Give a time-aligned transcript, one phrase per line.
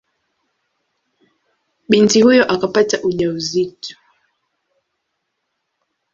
[1.89, 3.97] Binti huyo akapata ujauzito.